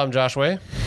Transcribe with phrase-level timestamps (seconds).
[0.00, 0.79] I'm Josh Way.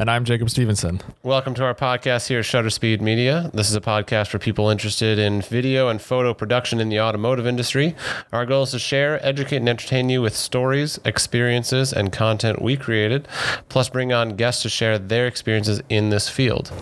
[0.00, 1.02] And I'm Jacob Stevenson.
[1.22, 3.50] Welcome to our podcast here at Shutter Speed Media.
[3.52, 7.46] This is a podcast for people interested in video and photo production in the automotive
[7.46, 7.94] industry.
[8.32, 12.78] Our goal is to share, educate, and entertain you with stories, experiences, and content we
[12.78, 13.28] created,
[13.68, 16.72] plus bring on guests to share their experiences in this field.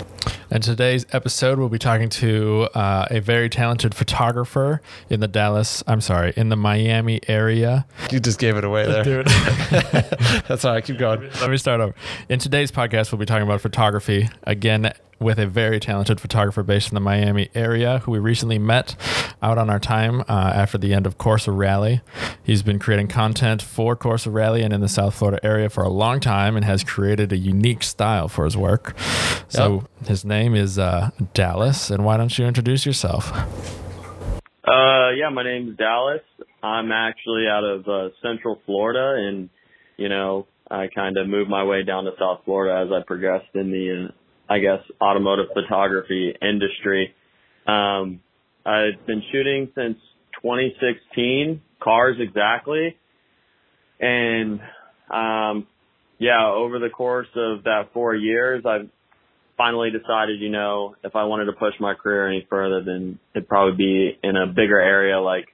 [0.50, 4.80] And today's episode, we'll be talking to uh, a very talented photographer
[5.10, 7.84] in the Dallas, I'm sorry, in the Miami area.
[8.10, 9.24] You just gave it away there.
[10.48, 10.82] That's all right.
[10.82, 11.28] Keep going.
[11.40, 11.94] Let me start over.
[12.30, 16.90] In today's podcast, we'll be talking about photography again with a very talented photographer based
[16.90, 18.94] in the Miami area who we recently met
[19.42, 22.00] out on our time uh, after the end of Corsa Rally.
[22.42, 25.88] He's been creating content for Corsa Rally and in the South Florida area for a
[25.88, 28.96] long time and has created a unique style for his work.
[29.48, 30.08] So yep.
[30.08, 33.32] his name is uh, Dallas, and why don't you introduce yourself?
[34.64, 36.20] Uh, yeah, my name is Dallas.
[36.62, 39.48] I'm actually out of uh, Central Florida, and
[39.96, 43.54] you know, I kind of moved my way down to South Florida as I progressed
[43.54, 44.08] in the
[44.48, 47.14] I guess, automotive photography industry.
[47.66, 48.20] Um,
[48.64, 49.98] I've been shooting since
[50.42, 52.96] 2016, cars exactly.
[54.00, 54.60] And,
[55.10, 55.66] um,
[56.18, 58.88] yeah, over the course of that four years, I've
[59.56, 63.48] finally decided, you know, if I wanted to push my career any further, then it'd
[63.48, 65.46] probably be in a bigger area like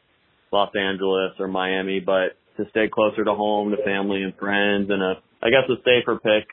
[0.53, 5.03] Los Angeles or Miami, but to stay closer to home, to family and friends, and
[5.03, 6.49] a, I guess a safer pick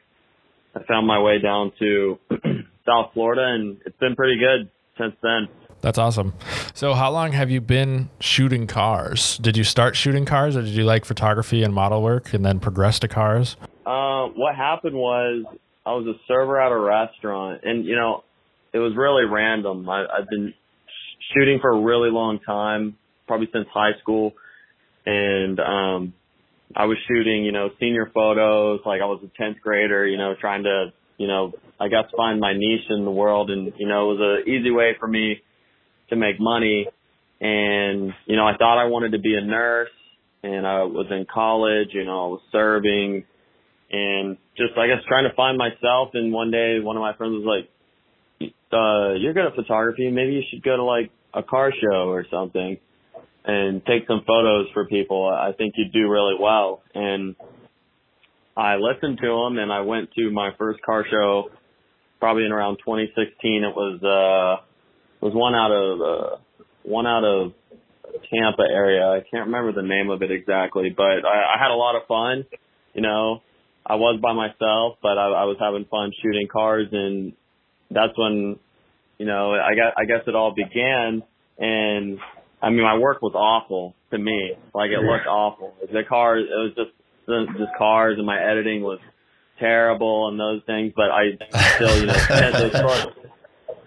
[0.76, 2.18] I found my way down to
[2.86, 5.48] South Florida, and it's been pretty good since then.
[5.82, 6.34] That's awesome.
[6.74, 9.38] So, how long have you been shooting cars?
[9.40, 12.60] Did you start shooting cars, or did you like photography and model work, and then
[12.60, 13.58] progress to cars?
[13.86, 15.44] Uh, what happened was
[15.86, 18.24] I was a server at a restaurant, and you know,
[18.74, 19.90] it was really random.
[19.90, 20.54] I, I've been
[21.34, 22.96] shooting for a really long time,
[23.28, 24.34] probably since high school,
[25.06, 26.14] and um,
[26.76, 30.36] I was shooting, you know, senior photos, like I was a 10th grader, you know,
[30.39, 34.11] trying to, you know, I guess find my niche in the world and, you know,
[34.11, 35.42] it was an easy way for me
[36.10, 36.88] to make money.
[37.40, 39.90] And, you know, I thought I wanted to be a nurse
[40.44, 43.23] and I was in college, you know, I was serving
[43.92, 46.10] and just, I guess, trying to find myself.
[46.14, 47.70] And one day one of my friends was like,
[48.72, 50.10] uh, you're good at photography.
[50.10, 52.78] Maybe you should go to like a car show or something
[53.46, 55.28] and take some photos for people.
[55.28, 56.82] I think you'd do really well.
[56.94, 57.36] And
[58.56, 61.50] I listened to them and I went to my first car show
[62.20, 63.64] probably in around 2016.
[63.64, 64.64] It was, uh,
[65.26, 67.54] was one out of, uh, one out of
[68.32, 69.04] Tampa area.
[69.04, 72.08] I can't remember the name of it exactly, but I, I had a lot of
[72.08, 72.46] fun.
[72.94, 73.42] You know,
[73.86, 77.34] I was by myself, but I, I was having fun shooting cars and
[77.90, 78.60] that's when,
[79.18, 81.23] you know, I got, I guess it all began
[81.58, 82.20] and
[82.61, 84.54] I mean, my work was awful to me.
[84.73, 85.73] Like it looked awful.
[85.82, 86.92] The cars, it was just
[87.26, 88.99] the, just cars, and my editing was
[89.60, 90.94] terrible and those things.
[90.95, 91.32] But I
[91.76, 93.14] still, you know, sent those photos,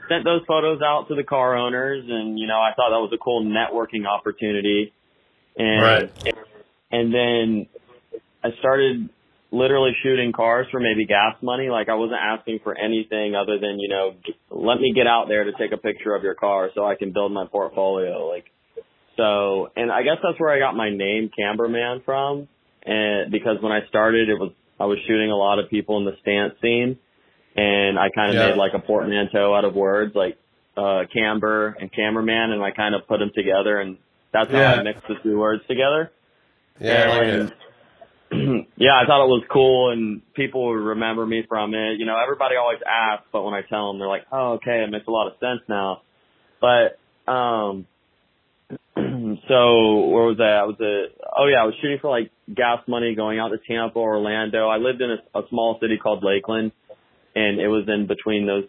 [0.08, 3.12] sent those photos out to the car owners, and you know, I thought that was
[3.14, 4.92] a cool networking opportunity.
[5.56, 6.36] And right.
[6.90, 7.66] and then
[8.42, 9.08] I started
[9.52, 11.70] literally shooting cars for maybe gas money.
[11.70, 14.14] Like I wasn't asking for anything other than, you know,
[14.50, 17.12] let me get out there to take a picture of your car so I can
[17.12, 18.28] build my portfolio.
[18.28, 18.46] Like
[19.16, 22.48] so, and I guess that's where I got my name Camberman from.
[22.84, 26.04] And because when I started, it was, I was shooting a lot of people in
[26.04, 26.98] the stance scene
[27.56, 28.50] and I kind of yeah.
[28.50, 30.36] made like a portmanteau out of words like,
[30.76, 33.96] uh, camber and cameraman and I kind of put them together and
[34.32, 34.74] that's how yeah.
[34.74, 36.10] I mixed the two words together.
[36.80, 37.20] Yeah.
[37.22, 37.52] And,
[38.76, 42.00] yeah, I thought it was cool and people would remember me from it.
[42.00, 44.90] You know, everybody always asks, but when I tell them, they're like, oh, okay, it
[44.90, 46.02] makes a lot of sense now.
[46.60, 46.98] But,
[47.30, 47.86] um,
[49.48, 50.60] so where was I?
[50.60, 51.06] I was a
[51.38, 54.68] oh yeah, I was shooting for like gas money going out to Tampa, Orlando.
[54.68, 56.72] I lived in a, a small city called Lakeland,
[57.34, 58.64] and it was in between those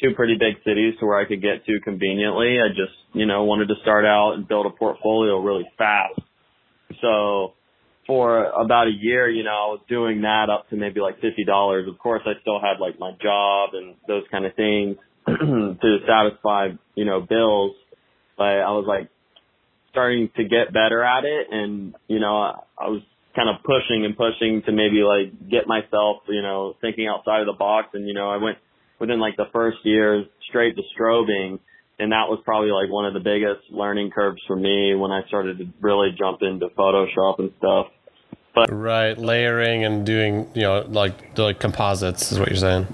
[0.00, 2.58] two pretty big cities to where I could get to conveniently.
[2.58, 6.20] I just you know wanted to start out and build a portfolio really fast.
[7.00, 7.54] So
[8.06, 11.44] for about a year, you know, I was doing that up to maybe like fifty
[11.44, 11.88] dollars.
[11.88, 14.96] Of course, I still had like my job and those kind of things
[15.26, 17.72] to satisfy you know bills.
[18.36, 19.08] But I was like,
[19.92, 23.02] starting to get better at it and you know I, I was
[23.36, 27.46] kind of pushing and pushing to maybe like get myself you know thinking outside of
[27.46, 28.58] the box and you know I went
[28.98, 31.60] within like the first year straight to strobing
[31.98, 35.22] and that was probably like one of the biggest learning curves for me when I
[35.28, 37.86] started to really jump into Photoshop and stuff.
[38.54, 42.86] But right, layering and doing, you know, like like composites is what you're saying.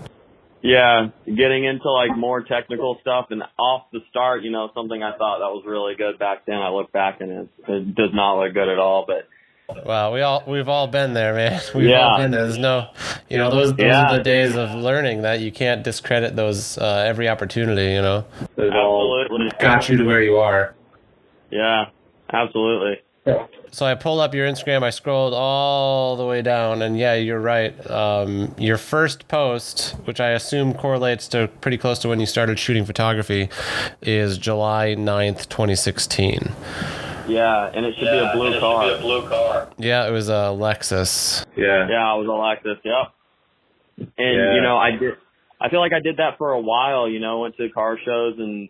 [0.60, 5.12] Yeah, getting into like more technical stuff and off the start, you know, something I
[5.16, 6.56] thought that was really good back then.
[6.56, 9.06] I look back and it, it does not look good at all.
[9.06, 9.28] But
[9.87, 11.60] Wow, we all we've all been there, man.
[11.75, 12.00] We've Yeah.
[12.08, 12.44] all been there.
[12.44, 12.88] There's no,
[13.28, 14.06] you know, those those Yeah.
[14.14, 17.93] are the days of learning that you can't discredit those uh, every opportunity.
[17.93, 18.25] You know,
[18.58, 19.50] Absolutely.
[19.60, 20.75] got you to where you are.
[21.50, 21.87] Yeah,
[22.32, 23.00] absolutely.
[23.70, 24.82] So I pulled up your Instagram.
[24.82, 27.75] I scrolled all the way down, and yeah, you're right.
[27.90, 32.58] Um, your first post, which I assume correlates to pretty close to when you started
[32.58, 33.50] shooting photography,
[34.00, 36.50] is July 9th, 2016.
[37.28, 39.69] Yeah, and it should be a blue car.
[39.76, 41.44] Yeah, it was a Lexus.
[41.54, 41.86] Yeah.
[41.88, 42.78] Yeah, it was a Lexus.
[42.82, 44.08] Yep.
[44.16, 44.54] And Yeah.
[44.54, 45.14] you know, I did.
[45.60, 47.08] I feel like I did that for a while.
[47.08, 48.69] You know, went to car shows, and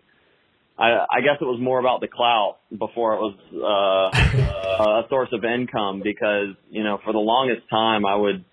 [0.79, 5.31] I, I guess it was more about the clout before it was uh, a source
[5.33, 6.01] of income.
[6.03, 8.45] Because you know, for the longest time, I would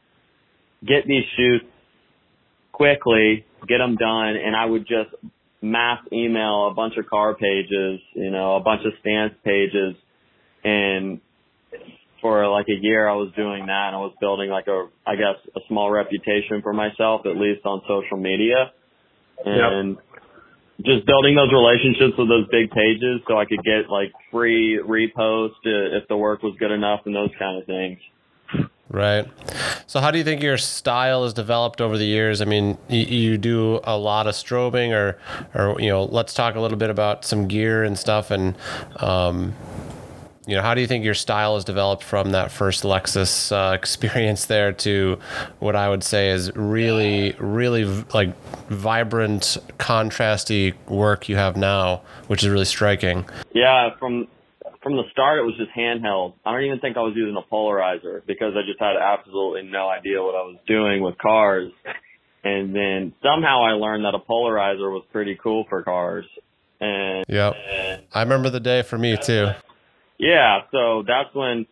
[0.85, 1.65] get these shoots
[2.71, 5.15] quickly, get them done, and I would just
[5.61, 9.95] mass email a bunch of car pages, you know, a bunch of stance pages,
[10.63, 11.21] and
[12.21, 15.15] for like a year I was doing that and I was building like a I
[15.15, 18.71] guess a small reputation for myself at least on social media
[19.45, 19.97] and
[20.83, 25.55] just building those relationships with those big pages so I could get like free repost
[25.63, 27.99] if the work was good enough and those kind of things.
[28.89, 29.25] Right.
[29.87, 32.39] So, how do you think your style has developed over the years?
[32.39, 35.19] I mean, you, you do a lot of strobing, or,
[35.55, 38.29] or you know, let's talk a little bit about some gear and stuff.
[38.29, 38.55] And,
[38.97, 39.55] um,
[40.47, 43.73] you know, how do you think your style has developed from that first Lexus uh,
[43.75, 45.17] experience there to
[45.59, 48.35] what I would say is really, really v- like
[48.69, 53.25] vibrant, contrasty work you have now, which is really striking.
[53.53, 54.27] Yeah, from
[54.83, 56.33] from the start it was just handheld.
[56.45, 59.89] I don't even think I was using a polarizer because I just had absolutely no
[59.89, 61.71] idea what I was doing with cars.
[62.43, 66.25] And then somehow I learned that a polarizer was pretty cool for cars.
[66.79, 67.55] And Yep.
[68.13, 69.49] I remember the day for me too.
[70.17, 71.65] Yeah, so that's when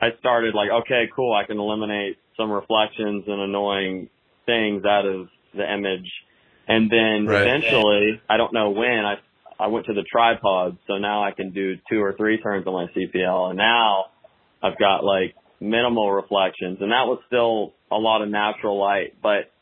[0.00, 4.08] I started like, okay, cool, I can eliminate some reflections and annoying
[4.46, 6.10] things out of the image.
[6.68, 7.46] And then Right.
[7.46, 9.16] eventually, I don't know when, I
[9.60, 12.72] I went to the tripod, so now I can do two or three turns on
[12.72, 14.06] my CPL, and now
[14.60, 19.52] I've got like minimal reflections, and that was still a lot of natural light, but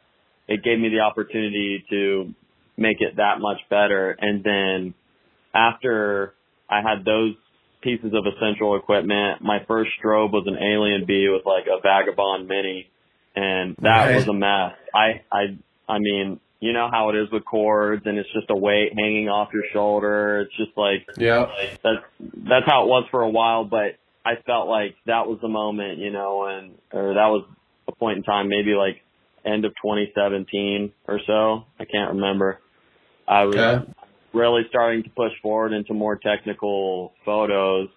[0.49, 2.35] it gave me the opportunity to
[2.79, 4.17] make it that much better.
[4.19, 4.95] And then
[5.55, 6.35] after
[6.69, 7.35] I had those
[7.83, 12.89] pieces of essential equipment, my first strobe was an AlienBee with like a Vagabond Mini,
[13.35, 14.17] and that Right.
[14.17, 14.75] was a mess.
[14.95, 18.57] I I I mean, you know how it is with cords, and it's just a
[18.57, 20.43] weight hanging off your shoulder.
[20.43, 21.51] It's just like Yep.
[21.83, 22.05] that's
[22.49, 25.99] that's how it was for a while, but I felt like that was the moment,
[25.99, 27.47] you know, and or that was
[27.89, 29.01] a point in time, maybe like
[29.45, 31.65] end of 2017 or so.
[31.79, 32.61] I can't remember.
[33.27, 33.93] I was Okay.
[34.33, 37.89] Really starting to push forward into more technical photos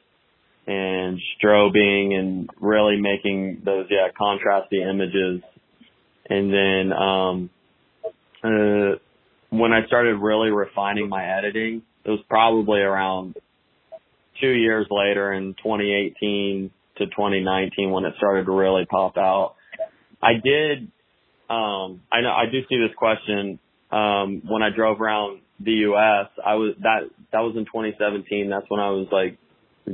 [0.65, 5.41] and strobing and really making those yeah contrasty images.
[6.29, 7.49] And then um
[8.43, 8.97] uh
[9.49, 13.35] when I started really refining my editing, it was probably around
[14.41, 19.55] two years later in 2018 to 2019 when it started to really pop out.
[20.21, 20.91] I did,
[21.49, 23.59] um, I know, I do see this question,
[23.91, 26.27] um, when I drove around the U.S.
[26.45, 28.49] I was, that, that was in 2017.
[28.49, 29.37] That's when I was like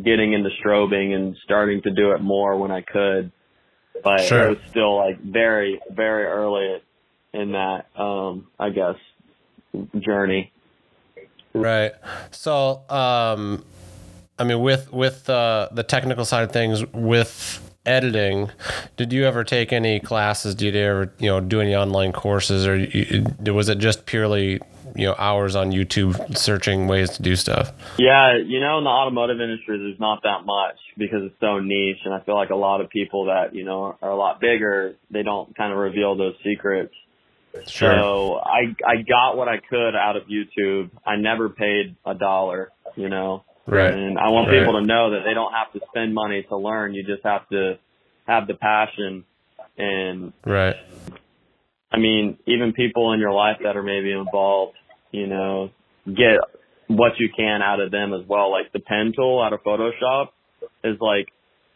[0.04, 3.32] getting into strobing and starting to do it more when I could.
[4.04, 4.46] But Sure.
[4.46, 6.82] it was still like very, very early
[7.34, 8.96] in that, um, I guess,
[10.00, 10.52] journey.
[11.54, 11.94] Right.
[12.32, 13.66] So, um,
[14.38, 18.50] I mean, with with uh, the technical side of things, with editing,
[18.98, 20.56] did you ever take any classes?
[20.56, 24.60] Did you ever, you know, do any online courses, or you, was it just purely,
[24.96, 27.72] you know, hours on YouTube searching ways to do stuff?
[27.98, 32.00] Yeah, you know, in the automotive industry, there's not that much because it's so niche,
[32.06, 34.96] and I feel like a lot of people that you know are a lot bigger,
[35.12, 36.94] they don't kind of reveal those secrets.
[37.68, 37.92] Sure.
[37.92, 40.92] So I I got what I could out of YouTube.
[41.06, 43.44] I never paid a dollar, you know.
[43.66, 43.94] Right.
[43.94, 44.60] And I want Right.
[44.60, 46.94] people to know that they don't have to spend money to learn.
[46.94, 47.78] You just have to
[48.28, 49.26] have the passion.
[49.78, 50.76] And Right.
[51.92, 54.76] I mean, even people in your life that are maybe involved,
[55.12, 55.70] you know,
[56.06, 56.38] get
[56.88, 58.52] what you can out of them as well.
[58.52, 60.30] Like the pen tool out of Photoshop
[60.84, 61.28] is like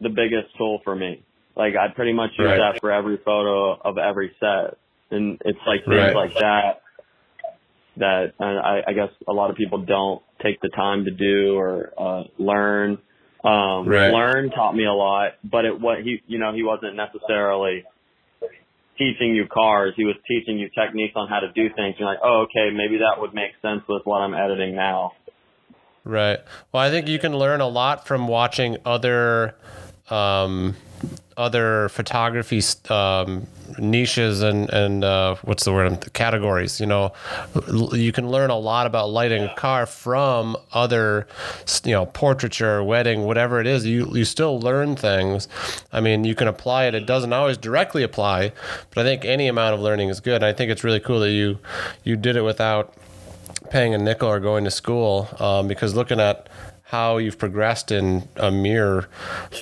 [0.01, 1.23] the biggest tool for me.
[1.55, 2.57] Like I pretty much use Right.
[2.57, 4.77] that for every photo of every set.
[5.11, 6.15] And it's like things Right.
[6.15, 6.81] like that
[7.97, 11.93] that I, I guess a lot of people don't take the time to do or
[11.97, 12.97] uh, learn.
[13.43, 14.11] Um, Right.
[14.11, 17.83] Phlearn taught me a lot, but it what he you know he wasn't necessarily
[18.97, 19.93] teaching you cars.
[19.95, 21.95] He was teaching you techniques on how to do things.
[21.97, 25.13] You're like, oh, okay, maybe that would make sense with what I'm editing now.
[26.03, 26.39] Right.
[26.71, 29.55] Well, I think you can learn a lot from watching other
[30.09, 30.75] um,
[31.35, 33.47] other photography um,
[33.79, 36.79] niches and and uh, what's the word categories.
[36.79, 37.13] You know,
[37.93, 41.27] you can learn a lot about lighting a car from other,
[41.83, 43.85] you know, portraiture, wedding, whatever it is.
[43.85, 45.47] You you still learn things.
[45.91, 46.95] I mean, you can apply it.
[46.95, 48.51] It doesn't always directly apply,
[48.91, 50.35] but I think any amount of learning is good.
[50.35, 51.59] And I think it's really cool that you
[52.03, 52.93] you did it without
[53.69, 56.47] paying a nickel or going to school um, because looking at
[56.93, 59.09] how you've progressed in a mere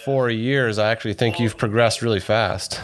[0.03, 2.81] four years, I actually think you've progressed really fast.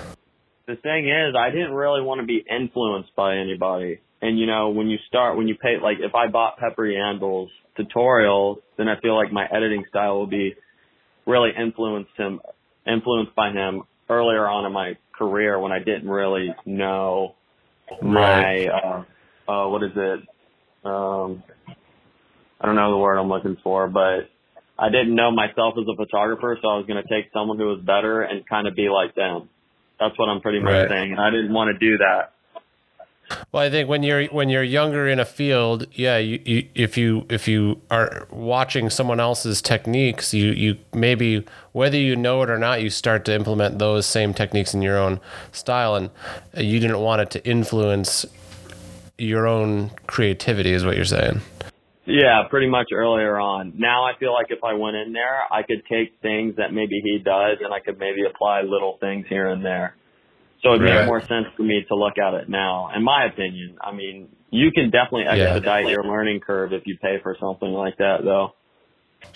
[0.68, 4.00] The thing is, I didn't really want to be influenced by anybody.
[4.22, 7.52] And you know, when you start, when you pay, like if I bought Pepper Yandell's
[7.76, 10.56] tutorial, then I feel like my editing style will be
[11.26, 12.40] really influenced him,
[12.88, 17.36] influenced by him earlier on in my career when I didn't really know
[18.02, 20.20] my, uh, uh, what is it?
[20.86, 21.44] Um,
[22.62, 24.30] I don't know the word I'm looking for, but
[24.80, 27.66] I didn't know myself as a photographer, so I was going to take someone who
[27.66, 29.50] was better and kind of be like them.
[30.00, 30.90] That's what I'm pretty much right.
[30.90, 32.34] saying, and I didn't want to do that.
[33.52, 36.98] Well, I think when you're when you're younger in a field, yeah, you, you, if
[36.98, 41.44] you if you are watching someone else's techniques, you you maybe
[41.74, 44.98] whether you know it or not, you start to implement those same techniques in your
[44.98, 45.20] own
[45.52, 46.10] style, and
[46.56, 48.26] you didn't want it to influence
[49.18, 51.42] your own creativity, is what you're saying.
[52.08, 53.74] Yeah, pretty much earlier on.
[53.76, 57.02] Now I feel like if I went in there, I could take things that maybe
[57.04, 59.96] he does and I could maybe apply little things here and there.
[60.64, 60.96] So it right.
[60.96, 63.78] makes more sense for me to look at it now, in my opinion.
[63.82, 65.92] I mean, you can definitely expedite yeah.
[65.92, 68.54] your learning curve if you pay for something like that, though.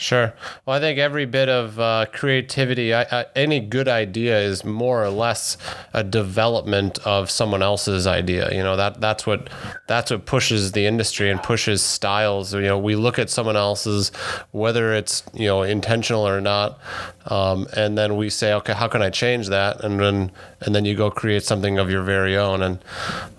[0.02, 0.34] Sure.
[0.66, 5.04] Well, I think every bit of uh, creativity, I, I, any good idea is more
[5.04, 5.58] or less
[5.94, 8.52] a development of someone else's idea.
[8.52, 9.52] You know that that's what
[9.88, 12.52] that's what pushes the industry and pushes styles.
[12.52, 14.10] You know, we look at someone else's,
[14.50, 16.80] whether it's you know intentional or not,
[17.28, 19.84] um, and then we say, okay, how can I change that?
[19.84, 22.64] And then and then you go create something of your very own.
[22.64, 22.80] And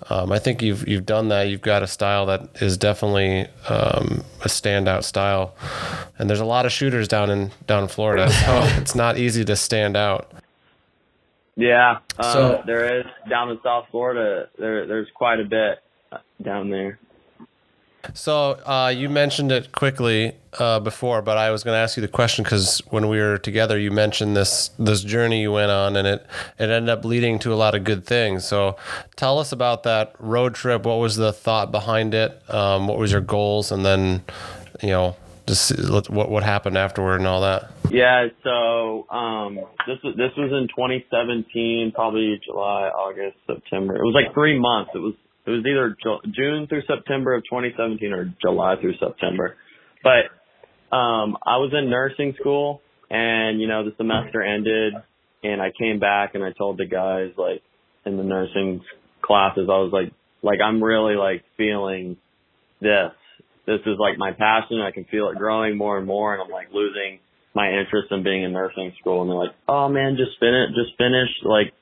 [0.09, 1.43] um, I think you've you've done that.
[1.43, 5.55] You've got a style that is definitely um, a standout style.
[6.17, 9.45] And there's a lot of shooters down in down in Florida, so it's not easy
[9.45, 10.31] to stand out.
[11.55, 14.49] Yeah, uh, so, there is down in South Florida.
[14.57, 15.79] There there's quite a bit
[16.41, 16.99] down there.
[18.13, 22.01] So uh, you mentioned it quickly uh, before, but I was going to ask you
[22.01, 25.95] the question because when we were together, you mentioned this this journey you went on,
[25.95, 26.25] and it
[26.59, 28.45] it ended up leading to a lot of good things.
[28.45, 28.75] So
[29.15, 30.85] tell us about that road trip.
[30.85, 32.41] What was the thought behind it?
[32.53, 34.23] Um, what was your goals, and then
[34.81, 35.15] you know
[35.47, 37.71] just what what happened afterward and all that.
[37.89, 39.55] Yeah, so um,
[39.87, 43.95] this was this was in 2017, probably July, August, September.
[43.95, 44.91] It was like three months.
[44.93, 45.13] It was
[45.45, 45.95] it was either
[46.33, 49.57] June through September of 2017 or July through September.
[50.01, 54.93] But um, I was in nursing school, and you know the semester ended,
[55.43, 57.61] and I came back and I told the guys like
[58.05, 58.81] in the nursing
[59.21, 62.17] classes, I was like, like I'm really like feeling
[62.79, 63.11] this.
[63.65, 64.81] This is like my passion.
[64.81, 67.19] I can feel it growing more and more, and I'm like losing
[67.53, 69.21] my interest in being in nursing school.
[69.21, 71.73] And they're like, oh man, just finish, just finish like.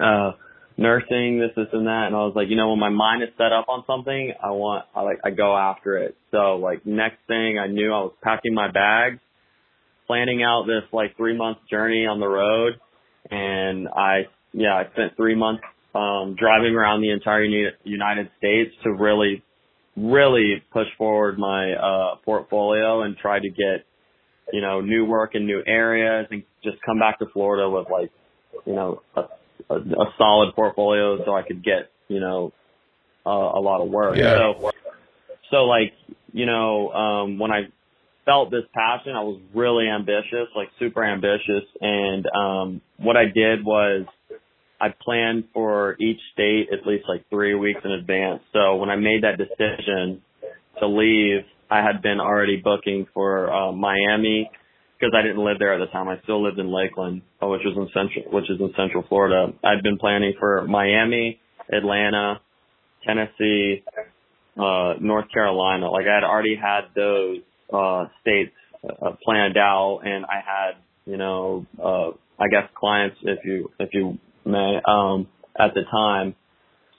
[0.00, 0.32] uh
[0.76, 2.06] nursing, this, this, and that.
[2.06, 4.50] And I was like, you know, when my mind is set up on something, I
[4.50, 6.16] want, I like, I go after it.
[6.30, 9.20] So like next thing I knew I was packing my bags,
[10.06, 12.74] planning out this like three month journey on the road.
[13.30, 15.62] And I, yeah, I spent three months,
[15.94, 19.42] um, driving around the entire United States to really,
[19.96, 23.86] really push forward my, uh, portfolio and try to get,
[24.52, 28.10] you know, new work in new areas and just come back to Florida with like,
[28.66, 29.22] you know, a
[29.70, 32.52] a, a solid portfolio so I could get, you know,
[33.26, 34.16] uh, a lot of work.
[34.16, 34.36] Yeah.
[34.36, 34.70] So,
[35.50, 35.92] so like,
[36.32, 37.68] you know, um, when I
[38.24, 41.64] felt this passion, I was really ambitious, like super ambitious.
[41.80, 44.06] And, um, what I did was
[44.80, 48.42] I planned for each state at least like three weeks in advance.
[48.52, 50.22] So when I made that decision
[50.80, 54.50] to leave, I had been already booking for, uh, Miami,
[55.04, 56.08] because I didn't live there at the time.
[56.08, 59.52] I still lived in Lakeland, uh, which was in central, which is in Central Florida.
[59.62, 62.40] I'd been planning for Miami, Atlanta,
[63.06, 63.82] Tennessee,
[64.58, 65.90] uh, North Carolina.
[65.90, 67.38] Like I had already had those
[67.72, 73.44] uh, states uh, planned out, and I had, you know, uh, I guess clients, if
[73.44, 76.34] you if you may, um, at the time.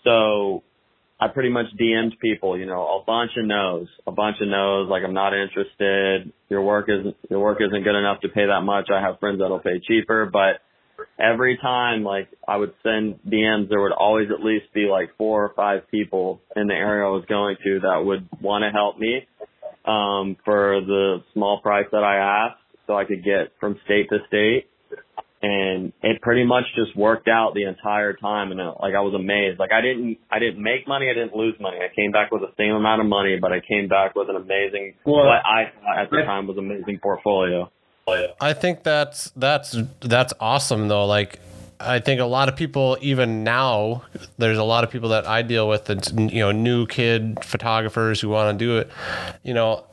[0.03, 0.61] So
[1.19, 4.89] I pretty much DM'd people, you know, a bunch of no's, a bunch of no's,
[4.89, 6.33] like I'm not interested.
[6.49, 8.89] Your work isn't, your work isn't good enough to pay that much.
[8.93, 10.61] I have friends that'll pay cheaper, but
[11.17, 15.45] every time like I would send DMs, there would always at least be like four
[15.45, 18.99] or five people in the area I was going to that would want to help
[18.99, 19.25] me,
[19.85, 24.17] um, for the small price that I asked so I could get from state to
[24.27, 24.67] state.
[25.45, 29.13] And it pretty much just worked out the entire time and it, like I was
[29.13, 29.59] amazed.
[29.59, 31.77] Like I didn't I didn't make money, I didn't lose money.
[31.77, 34.35] I came back with the same amount of money, but I came back with an
[34.35, 37.69] amazing Well, what I thought at the time was amazing portfolio.
[38.39, 41.05] I think that's that's that's awesome though.
[41.05, 41.39] Like
[41.79, 44.03] I think a lot of people even now
[44.37, 48.21] there's a lot of people that I deal with that you know new kid photographers
[48.21, 48.89] who want to do it.
[49.43, 49.83] You know,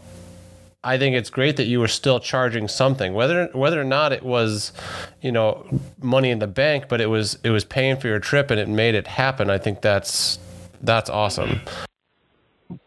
[0.84, 4.24] I think it's great that you were still charging something, whether whether or not it
[4.24, 4.72] was,
[5.20, 5.64] you know,
[6.02, 8.68] money in the bank, but it was it was paying for your trip and it
[8.68, 9.48] made it happen.
[9.48, 10.40] I think that's
[10.82, 11.60] that's awesome.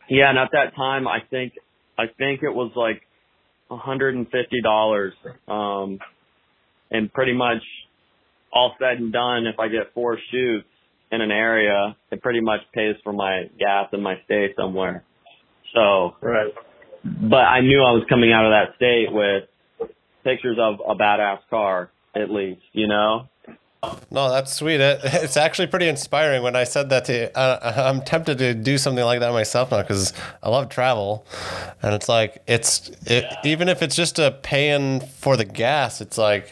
[0.10, 1.54] Yeah, and at that time I think
[1.98, 3.02] I think it was like
[3.72, 5.14] hundred and fifty dollars.
[5.48, 6.00] Um
[6.92, 7.64] and pretty much
[8.52, 10.68] all said and done, if I get four shoots
[11.12, 15.06] in an area, it pretty much pays for my gas and my stay somewhere.
[15.74, 16.54] So Right.
[17.06, 19.44] But I knew I was coming out of that state with
[20.24, 23.30] pictures of a badass car, at least, you know?
[24.12, 24.80] No, that's sweet.
[24.80, 26.44] It, it's actually pretty inspiring.
[26.44, 29.82] When I said that to, uh, I'm tempted to do something like that myself now
[29.82, 31.26] because I love travel,
[31.82, 36.18] and it's like it's it, even if it's just a paying for the gas, it's
[36.18, 36.52] like,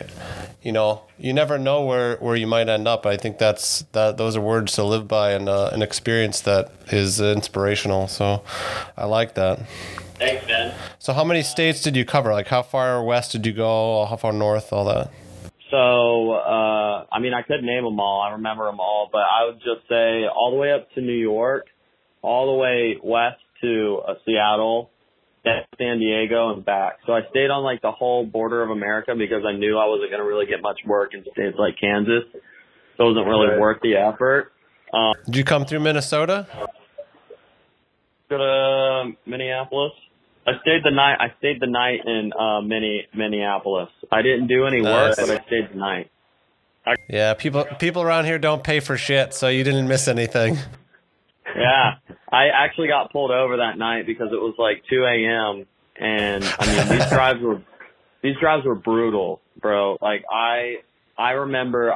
[0.62, 3.06] you know, you never know where, where you might end up.
[3.06, 6.72] I think that's that those are words to live by and uh, an experience that
[6.92, 8.08] is inspirational.
[8.08, 8.44] So,
[8.98, 9.60] I like that.
[10.16, 10.74] Thanks, Ben.
[11.00, 12.32] So, how many states did you cover?
[12.32, 14.06] Like, how far west did you go?
[14.06, 14.72] How far north?
[14.72, 15.12] All that.
[15.74, 18.22] So, uh, I mean, I could name them all.
[18.22, 21.18] I remember them all, but I would just say all the way up to New
[21.18, 21.66] York,
[22.22, 24.92] all the way west to uh, Seattle,
[25.44, 27.00] then San Diego and back.
[27.08, 30.12] So I stayed on like the whole border of America because I knew I wasn't
[30.12, 32.26] going to really get much work in states like Kansas.
[32.98, 33.60] So it wasn't really Right.
[33.60, 34.54] worth the effort.
[34.94, 36.46] Um, Did you come through Minnesota?
[38.30, 39.94] Go to Minneapolis.
[40.46, 41.16] I stayed the night.
[41.20, 43.90] I stayed the night in uh, Minne, Minneapolis.
[44.12, 45.28] I didn't do any work, Nice.
[45.28, 46.10] but I stayed the night.
[47.10, 50.58] Yeah, people people around here don't pay for shit, so you didn't miss anything.
[51.56, 51.94] Yeah,
[52.32, 55.66] I actually got pulled over that night because it was like 2 a.m.
[55.98, 57.62] and I mean these drives were
[58.22, 59.98] these drives were brutal, bro.
[60.02, 60.76] Like I
[61.18, 61.96] I remember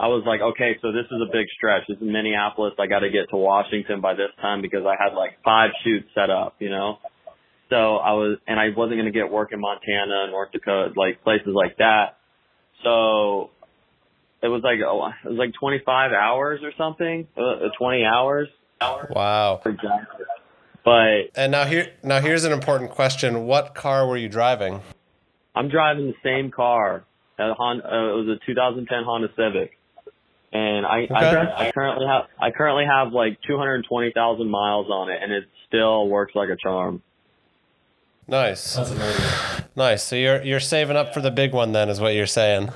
[0.00, 1.82] I was like, okay, so this is a big stretch.
[1.86, 2.72] This is Minneapolis.
[2.78, 6.06] I got to get to Washington by this time because I had like five shoots
[6.14, 6.98] set up, you know.
[7.68, 11.22] So I was, and I wasn't going to get work in Montana, North Dakota, like
[11.24, 12.18] places like that.
[12.84, 13.50] So
[14.42, 18.48] it was like oh, it was like 25 hours or something, uh, 20 hours.
[18.80, 19.62] Wow.
[19.64, 20.26] Exactly.
[20.84, 23.46] But And now here now here's an important question.
[23.46, 24.80] What car were you driving?
[25.54, 27.04] I'm driving the same car.
[27.38, 29.76] A Honda, uh, it was a 2010 Honda Civic,
[30.52, 31.14] and I, Okay.
[31.14, 36.08] I I currently have I currently have like 220,000 miles on it, and it still
[36.08, 37.02] works like a charm.
[38.28, 38.74] Nice.
[38.74, 39.24] That's amazing.
[39.76, 40.02] Nice.
[40.02, 42.70] So you're you're saving up for the big one then is what you're saying.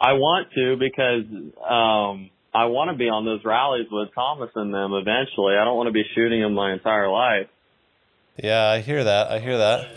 [0.00, 1.24] I want to because
[1.62, 5.54] um I want to be on those rallies with Thomas and them eventually.
[5.56, 7.48] I don't want to be shooting them my entire life.
[8.42, 9.30] Yeah, I hear that.
[9.30, 9.88] I hear that.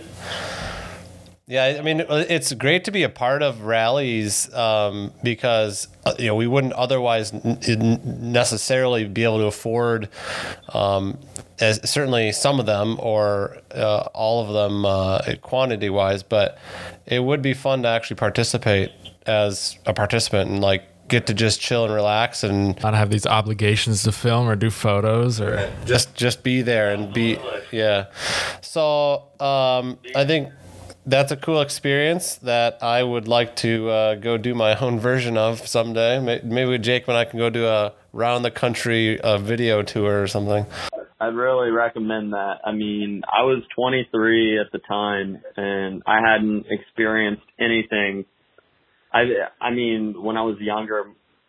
[1.48, 6.26] Yeah, I mean, it's great to be a part of rallies um, because uh, you
[6.26, 10.10] know we wouldn't otherwise necessarily be able to afford,
[10.74, 11.20] um,
[11.60, 16.24] as certainly some of them or uh, all of them uh, quantity wise.
[16.24, 16.58] But
[17.06, 18.92] it would be fun to actually participate
[19.28, 23.28] as a participant and like get to just chill and relax and Not have these
[23.28, 27.38] obligations to film or do photos or just just be there and be
[27.72, 28.08] yeah
[28.62, 30.50] so um i think
[31.06, 35.38] that's a cool experience that i would like to uh, go do my own version
[35.38, 39.38] of someday maybe with jake when i can go do a round the country uh,
[39.38, 40.66] video tour or something
[41.20, 42.56] I'd really recommend that.
[42.66, 48.26] I mean, I was 23 at the time and I hadn't experienced anything.
[49.14, 49.24] I
[49.62, 51.06] I mean, when I was younger,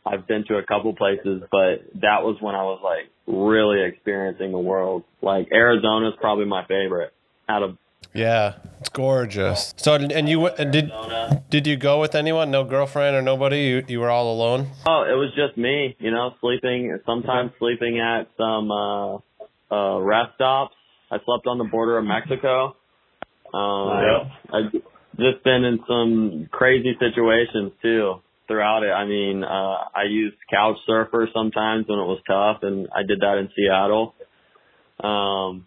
[0.06, 4.52] I've been to a couple places, but that was when I was like really experiencing
[4.52, 5.02] the world.
[5.20, 7.12] Like Arizona's probably my favorite
[7.48, 7.76] out of
[8.16, 10.90] yeah it's gorgeous so and you and did
[11.50, 15.02] did you go with anyone no girlfriend or nobody you, you were all alone Oh,
[15.02, 19.16] it was just me, you know, sleeping, sometimes sleeping at some, uh,
[19.70, 20.74] uh, rest stops.
[21.10, 22.76] I slept on the border of Mexico.
[23.52, 24.30] Um, Yeah.
[24.52, 24.72] I've
[25.18, 28.90] just been in some crazy situations too throughout it.
[28.90, 33.20] I mean, uh, I used couch surfer sometimes when it was tough and I did
[33.20, 34.14] that in Seattle.
[35.02, 35.66] Um,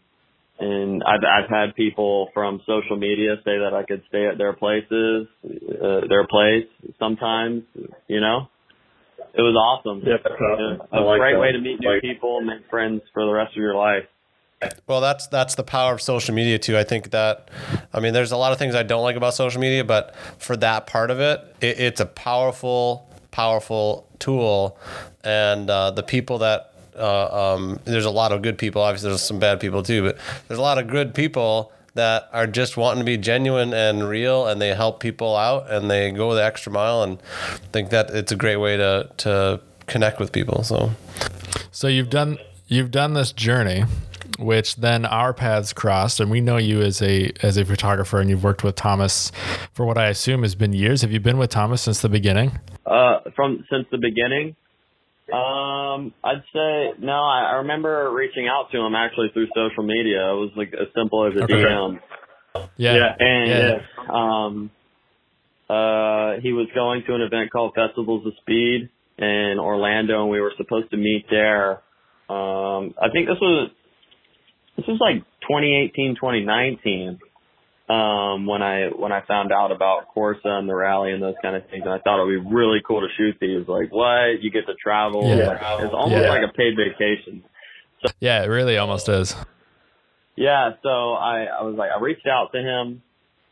[0.60, 4.54] and I've, I've had people from social media say that I could stay at their
[4.54, 6.67] places, uh, their place
[7.00, 7.63] sometimes,
[8.08, 8.48] you know?
[9.34, 10.02] It was awesome.
[10.06, 10.88] Yeah, that's awesome.
[10.91, 11.39] Yeah, I a like great that.
[11.39, 14.06] way to meet new Like- people, make friends for the rest of your life.
[14.88, 16.78] Well, that's that's the power of social media too.
[16.78, 17.50] I think that,
[17.93, 20.58] I mean, there's a lot of things I don't like about social media, but for
[20.58, 24.78] that part of it, it it's a powerful, powerful tool,
[25.24, 26.69] and uh, the people that
[27.00, 28.82] uh, um, there's a lot of good people.
[28.82, 32.48] Obviously, there's some bad people too, but there's a lot of good people that are
[32.48, 36.34] just wanting to be genuine and real, and they help people out, and they go
[36.34, 37.20] the extra mile, and
[37.54, 40.64] I think that it's a great way to to connect with people.
[40.64, 40.92] So,
[41.72, 43.84] So you've done you've done this journey,
[44.38, 48.30] which then our paths crossed, and we know you as a as a photographer, and
[48.30, 49.32] you've worked with Thomas
[49.74, 51.02] for what I assume has been years.
[51.02, 52.60] Have you been with Thomas since the beginning?
[52.86, 54.56] Uh, from since the beginning,
[55.34, 57.13] um, I'd say no.
[57.13, 60.32] I, I remember reaching out to him actually through social media.
[60.32, 61.54] It was like as simple as a Okay.
[61.54, 62.00] DM.
[62.78, 63.15] Yeah, yeah.
[63.20, 64.13] And Yeah.
[64.13, 64.72] um,
[65.70, 70.42] uh, he was going to an event called Festivals of Speed in Orlando, and we
[70.42, 71.82] were supposed to meet there.
[72.30, 73.70] Um, I think this was
[74.78, 77.20] this was like 2018, 2019
[77.89, 81.56] um, when I when I found out about Corsa and the rally and those kind
[81.56, 83.67] of things, and I thought it would be really cool to shoot these.
[83.67, 85.28] Like, what you get to travel?
[85.28, 85.47] Yeah.
[85.47, 86.30] Like, it's almost Yeah.
[86.30, 87.43] like a paid vacation.
[88.06, 89.36] So, yeah, it really almost is.
[90.36, 93.02] Yeah, so I, I was like, I reached out to him.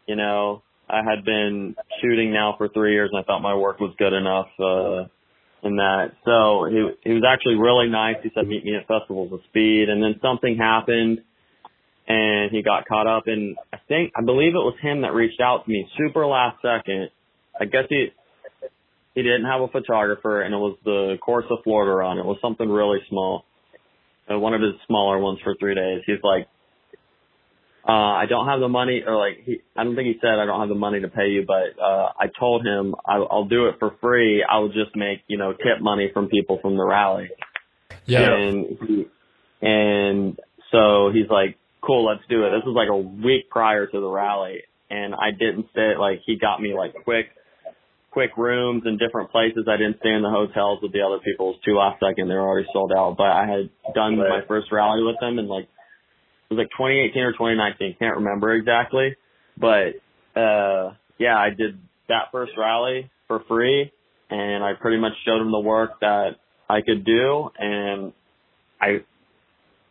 [0.05, 3.81] You know, I had been shooting now for three years, and I thought my work
[3.81, 5.09] was good enough uh,
[5.67, 6.11] in that.
[6.23, 8.15] So he he was actually really nice.
[8.23, 11.23] He said, meet me at Festivals of Speed, and then something happened,
[12.07, 15.41] and he got caught up And I think I believe it was him that reached
[15.41, 17.09] out to me super last second.
[17.59, 18.07] I guess he
[19.15, 22.19] he didn't have a photographer, and it was the Corsa Florida run.
[22.19, 23.45] It was something really small,
[24.31, 26.03] uh, one of his smaller ones for three days.
[26.05, 26.47] He's like
[27.87, 30.45] uh, I don't have the money, or like, he, I don't think he said I
[30.45, 33.67] don't have the money to pay you, but, uh, I told him I'll, I'll do
[33.67, 34.43] it for free.
[34.43, 37.29] I'll just make, you know, tip money from people from the rally.
[38.05, 39.07] Yeah, And he,
[39.61, 40.37] and
[40.69, 42.51] so he's like, cool, let's do it.
[42.51, 44.63] This was like a week prior to the rally.
[44.89, 47.27] And I didn't stay, like, he got me like quick,
[48.11, 49.67] quick rooms in different places.
[49.67, 51.49] I didn't stay in the hotels with the other people.
[51.49, 52.29] It was too last second.
[52.29, 53.15] They were already sold out.
[53.17, 55.67] But I had done my first rally with them and like,
[56.49, 57.95] it was like 2018 or 2019.
[57.99, 59.17] Can't remember exactly,
[59.57, 59.99] but
[60.39, 63.91] uh, yeah, I did that first rally for free,
[64.29, 66.37] and I pretty much showed him the work that
[66.69, 68.13] I could do, and
[68.79, 69.03] I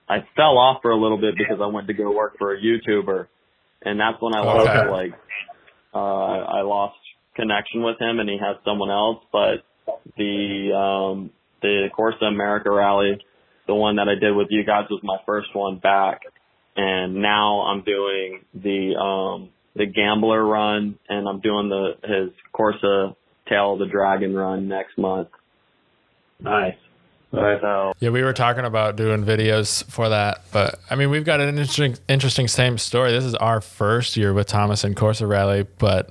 [0.09, 2.61] I fell off for a little bit because I went to go work for a
[2.61, 3.27] YouTuber,
[3.83, 4.91] and that's when I lost Okay.
[4.91, 5.13] like
[5.95, 6.97] uh, I lost
[7.35, 9.25] connection with him, and he has someone else.
[9.33, 9.65] But
[10.17, 11.31] the um,
[11.63, 13.19] the Corsa America rally,
[13.67, 16.21] the one that I did with you guys, was my first one back,
[16.77, 23.17] and now I'm doing the um, the Gambler run, and I'm doing the his Corsa
[23.49, 25.29] Tail of the Dragon run next month.
[26.41, 26.75] Nice.
[27.33, 27.61] Nice.
[27.61, 28.11] So yeah.
[28.11, 31.97] We were talking about doing videos for that, but I mean, we've got an interesting,
[32.09, 33.11] interesting same story.
[33.11, 36.11] This is our first year with Thomas and Corsa Rally, but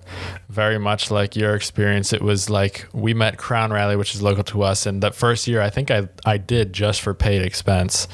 [0.50, 4.44] very much like your experience, it was like we met Crown Rally, which is local
[4.44, 8.08] to us, and that first year, I think I I did just for paid expense.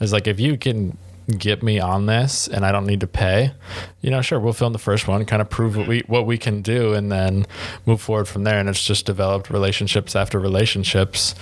[0.00, 0.98] It's like if you can
[1.36, 3.52] get me on this and I don't need to pay,
[4.00, 6.38] you know, sure, we'll film the first one, kind of prove what we what we
[6.38, 7.46] can do and then
[7.84, 8.58] move forward from there.
[8.58, 11.34] And it's just developed relationships after relationships.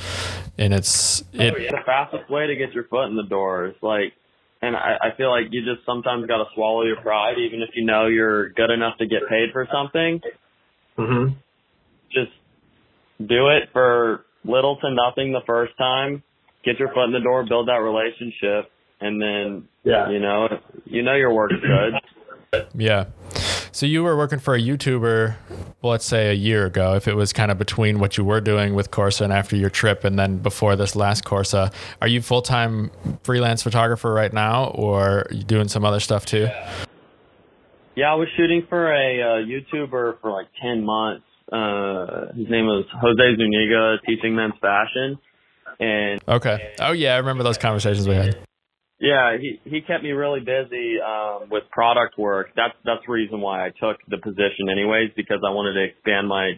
[0.59, 4.13] And it's it the fastest way to get your foot in the door is like,
[4.63, 7.71] and I, I feel like you just sometimes got to swallow your pride, even if
[7.75, 10.21] you know you're good enough to get paid for something.
[10.99, 11.35] Mm-hmm.
[12.11, 12.33] Just
[13.21, 16.23] do it for little to nothing the first time.
[16.65, 20.11] Get your foot in the door, build that relationship, and then Yeah.
[20.11, 20.49] you know
[20.85, 21.95] you know your work's good.
[22.75, 23.07] Yeah.
[23.73, 25.35] So you were working for a YouTuber,
[25.83, 28.41] well, let's say a year ago, if it was kind of between what you were
[28.41, 31.73] doing with Corsa and after your trip and then before this last Corsa.
[32.01, 32.91] Are you full time
[33.23, 36.49] freelance photographer right now or are you doing some other stuff too?
[37.95, 41.25] Yeah, I was shooting for a uh, YouTuber for like 10 months.
[41.53, 45.19] Uh, his name was Jose Zuniga, teaching men's fashion.
[45.79, 46.73] And Okay.
[46.81, 47.15] Oh, yeah.
[47.15, 48.39] I remember those conversations we had.
[48.99, 52.49] Yeah, he, he kept me really busy, um, with product work.
[52.57, 56.29] That's, that's the reason why I took the position anyways, because I wanted to expand
[56.29, 56.53] my,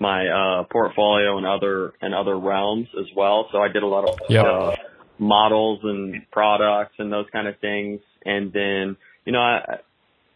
[0.00, 3.48] my, uh, portfolio in other, in other realms as well.
[3.52, 4.44] So I did a lot of, Yep.
[4.44, 4.70] uh,
[5.18, 8.00] models and products and those kind of things.
[8.24, 9.78] And then, you know, I,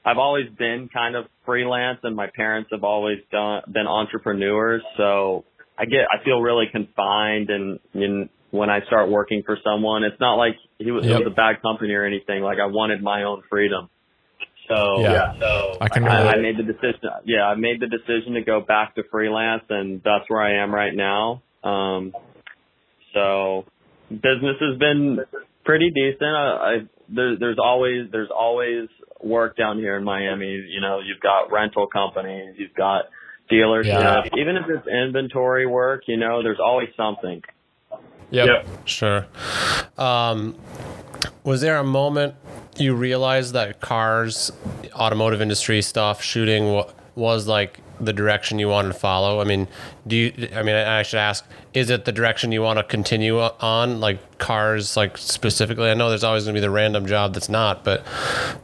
[0.04, 4.82] I've always been kind of freelance and my parents have always done, been entrepreneurs.
[4.96, 5.44] So
[5.76, 10.20] I get, I feel really confined and, and when I start working for someone, it's
[10.20, 11.20] not like he was, Yep.
[11.20, 12.42] it was a bad company or anything.
[12.42, 13.88] Like I wanted my own freedom.
[14.68, 15.38] So, Yeah.
[15.38, 17.10] so I can I, I made the decision.
[17.24, 20.74] Yeah, I made the decision to go back to freelance and that's where I am
[20.74, 21.42] right now.
[21.62, 22.12] Um,
[23.14, 23.64] so
[24.10, 25.20] business has been
[25.64, 26.22] pretty decent.
[26.22, 26.76] I, I
[27.08, 28.88] there, there's always there's always
[29.22, 30.46] work down here in Miami.
[30.46, 33.04] You know, you've got rental companies, you've got
[33.48, 33.86] dealers.
[33.86, 34.22] Yeah.
[34.36, 37.42] Even if it's inventory work, you know, there's always something.
[38.30, 38.46] Yep.
[38.46, 38.66] Yep.
[38.86, 39.26] Sure.
[39.96, 40.56] Um,
[41.44, 42.34] was there a moment
[42.76, 44.50] you realized that cars,
[44.94, 49.40] automotive industry stuff, shooting wa- was like the direction you wanted to follow?
[49.40, 49.68] I mean,
[50.06, 50.48] do you?
[50.54, 54.38] I mean, I should ask: Is it the direction you want to continue on, like
[54.38, 55.88] cars, like specifically?
[55.88, 58.04] I know there's always going to be the random job that's not, but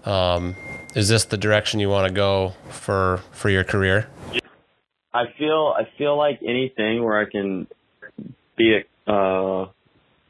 [0.07, 0.57] um,
[0.94, 4.09] is this the direction you want to go for for your career?
[5.14, 7.66] I feel I feel like anything where I can
[8.57, 9.66] be uh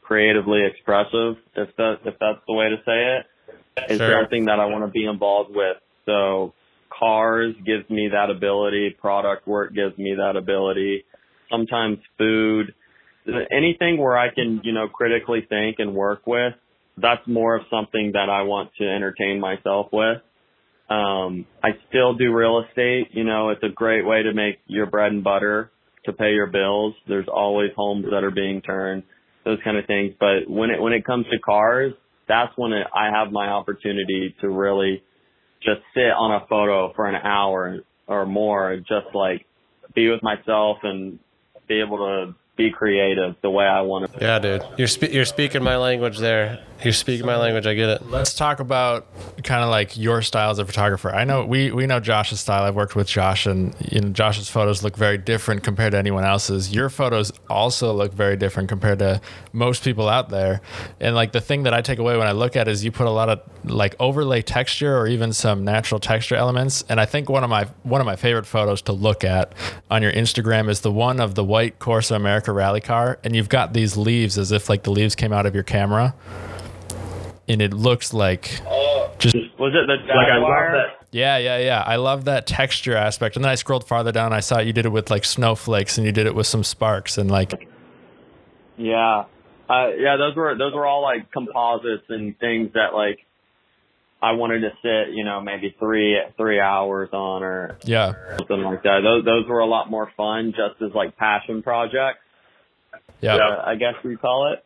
[0.03, 3.27] creatively expressive, if that if that's the way to say it,
[3.93, 4.21] is Sure.
[4.21, 5.79] something that I want to be involved with.
[6.05, 6.53] So
[6.91, 11.05] cars gives me that ability, product work gives me that ability.
[11.51, 12.75] Sometimes food,
[13.51, 16.55] anything where I can, you know, critically think and work with,
[16.99, 20.19] that's more of something that I want to entertain myself with.
[20.91, 23.09] Um, I still do real estate.
[23.13, 25.71] You know, it's a great way to make your bread and butter
[26.05, 26.95] to pay your bills.
[27.09, 29.03] There's always homes that are being turned,
[29.45, 30.15] those kind of things.
[30.19, 31.93] But when it when it comes to cars,
[32.29, 35.03] that's when it, I have my opportunity to really
[35.63, 39.47] just sit on a photo for an hour or more, and just like
[39.95, 41.19] be with myself and
[41.69, 44.21] be able to be creative the way I want to.
[44.21, 46.65] Yeah, dude, you're spe- you're speaking my language there.
[46.85, 47.67] You're speaking my language.
[47.67, 48.11] I get it.
[48.11, 49.07] Let's talk about
[49.45, 51.15] kind of like your style as a photographer.
[51.15, 52.65] I know we we know Josh's style.
[52.65, 56.25] I've worked with Josh, and you know Josh's photos look very different compared to anyone
[56.25, 56.75] else's.
[56.75, 59.21] Your photos also look very different compared to
[59.53, 60.61] most people out there.
[60.99, 62.91] And like the thing that I take away when I look at it is you
[62.91, 66.85] put a lot of like overlay texture or even some natural texture elements.
[66.89, 69.53] And I think one of my one of my favorite photos to look at
[69.89, 73.49] on your Instagram is the one of the white Corsa America rally car, and you've
[73.49, 76.15] got these leaves as if like the leaves came out of your camera.
[77.53, 78.45] And it looks like
[79.19, 80.73] just Was it the Like I love Jaguar?
[80.73, 81.07] that.
[81.11, 81.83] yeah, yeah, yeah.
[81.87, 83.37] I love that texture aspect.
[83.37, 84.33] And then I scrolled farther down.
[84.33, 87.19] I saw you did it with like snowflakes, and you did it with some sparks,
[87.19, 87.69] and like
[88.79, 89.25] Yeah.
[89.69, 93.19] Uh, yeah, those were those were all like composites and things that like
[94.23, 98.83] I wanted to sit, you know, maybe three three hours on or yeah, something like
[98.85, 99.01] that.
[99.03, 102.21] Those those were a lot more fun, just as like passion projects,
[103.21, 104.65] yeah, uh, I guess we call it.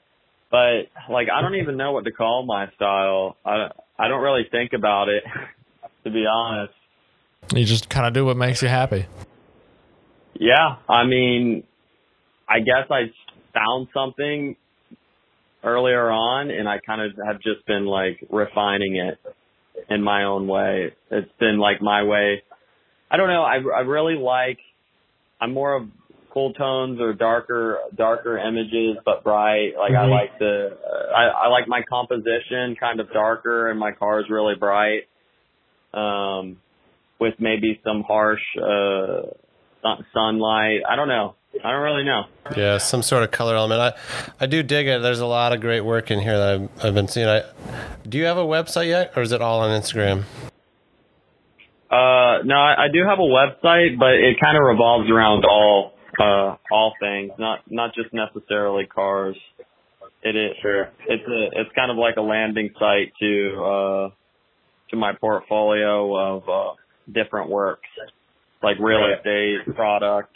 [0.50, 3.36] But like, I don't even know what to call my style.
[3.44, 5.24] I I don't really think about it,
[6.04, 6.74] to be honest.
[7.54, 9.06] You just kind of do what makes you happy.
[10.34, 11.64] Yeah, I mean,
[12.48, 13.10] I guess I
[13.54, 14.56] found something
[15.64, 19.18] earlier on, and I kind of have just been like refining it
[19.88, 20.92] in my own way.
[21.10, 22.42] It's been like my way.
[23.10, 23.42] I don't know.
[23.42, 24.58] I I really like.
[25.40, 25.88] I'm more of
[26.36, 29.72] cool tones or darker darker images, but bright.
[29.78, 30.10] Like I Mhm.
[30.10, 30.76] like the.
[30.86, 35.04] Uh, I I like my composition kind of darker, and my car is really bright.
[35.94, 36.58] Um,
[37.18, 39.22] with maybe some harsh uh
[40.12, 40.80] sunlight.
[40.86, 41.36] I don't know.
[41.64, 42.24] I don't really know.
[42.54, 43.80] Yeah, some sort of color element.
[43.80, 45.00] I, I do dig it.
[45.00, 47.28] There's a lot of great work in here that I've, I've been seeing.
[47.28, 47.44] I,
[48.06, 50.24] do you have a website yet, or is it all on Instagram?
[51.90, 55.95] Uh, no, I, I do have a website, but it kind of revolves around all
[56.20, 59.36] uh all things, not not just necessarily cars.
[60.22, 60.90] It is Sure.
[61.06, 64.10] it's a it's kind of like a landing site to uh
[64.90, 66.74] to my portfolio of uh
[67.12, 67.88] different works,
[68.62, 70.34] like real estate, product,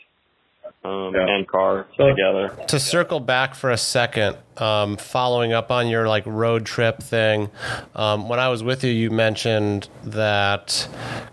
[0.82, 1.26] um, Yeah.
[1.28, 2.52] and car So- together.
[2.68, 7.50] To circle back for a second, um, following up on your like road trip thing,
[7.94, 10.88] um, when I was with you, you mentioned that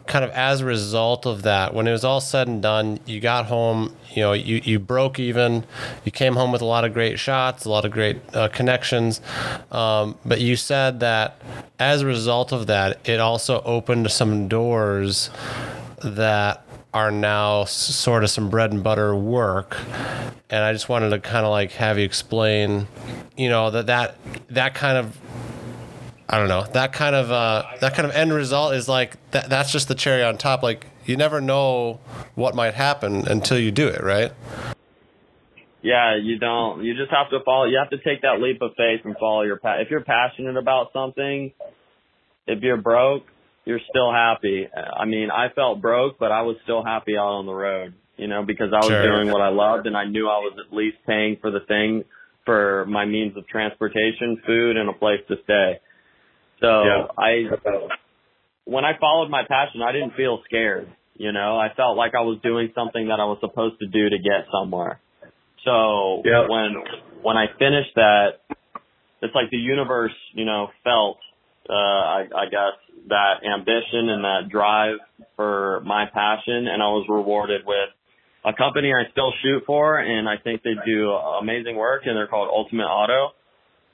[0.05, 3.19] kind of as a result of that, when it was all said and done, you
[3.21, 5.63] got home, you know, you, you broke even,
[6.03, 9.21] you came home with a lot of great shots, a lot of great uh, connections,
[9.71, 11.39] um, but you said that
[11.79, 15.29] as a result of that, it also opened some doors
[16.03, 19.77] that are now sort of some bread and butter work
[20.49, 22.87] and i just wanted to kind of like have you explain
[23.35, 24.17] you know that that
[24.49, 25.17] that kind of
[26.29, 29.49] i don't know that kind of uh that kind of end result is like that
[29.49, 31.99] that's just the cherry on top like you never know
[32.35, 34.31] what might happen until you do it right
[35.81, 36.83] Yeah, you don't.
[36.83, 37.65] You just have to follow.
[37.65, 39.79] You have to take that leap of faith and follow your path.
[39.79, 41.53] If you're passionate about something,
[42.45, 43.23] if you're broke,
[43.67, 44.67] you're still happy.
[44.73, 47.93] I mean, I felt broke, but I was still happy out on the road.
[48.15, 49.03] You know, because I was Sure.
[49.03, 52.03] doing what I loved, and I knew I was at least paying for the thing,
[52.45, 55.79] for my means of transportation, food, and a place to stay.
[56.61, 57.07] So Yeah.
[57.17, 57.51] I
[58.65, 60.87] when I followed my passion, I didn't feel scared.
[61.15, 64.09] You know, I felt like I was doing something that I was supposed to do
[64.09, 64.99] to get somewhere.
[65.63, 66.47] So Yeah.
[66.47, 66.71] when
[67.21, 68.39] when I finished that,
[69.21, 71.19] it's like the universe, you know, felt,
[71.69, 72.75] uh, I, I guess
[73.09, 74.97] that ambition and that drive
[75.35, 77.89] for my passion and I was rewarded with
[78.45, 82.27] a company I still shoot for and I think they do amazing work and they're
[82.27, 83.33] called Ultimate Auto.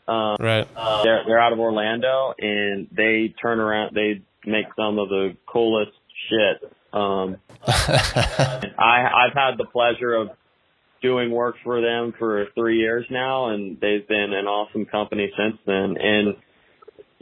[0.07, 0.67] Um, right.
[1.03, 5.91] They're, they're out of Orlando and they turn around, they make some of the coolest
[6.29, 6.71] shit.
[6.91, 10.29] Um, I, I've had the pleasure of
[11.01, 15.59] doing work for them for three years now, and they've been an awesome company since
[15.65, 15.95] then.
[15.99, 16.35] And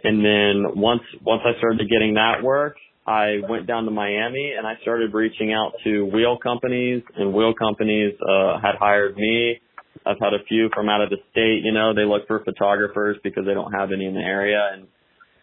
[0.04, 4.68] and then once once I started getting that work, I went down to Miami and
[4.68, 9.60] I started reaching out to wheel companies, and wheel companies uh, had hired me.
[10.06, 11.62] I've had a few from out of the state.
[11.64, 14.88] You know, they look for photographers because they don't have any in the area, and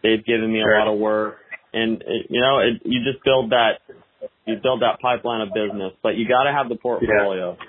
[0.03, 1.37] they've given me a lot of work.
[1.71, 3.79] And it, you know, it, you just build that
[4.45, 7.57] you build that pipeline of business, but you got to have the portfolio.
[7.59, 7.65] Yeah.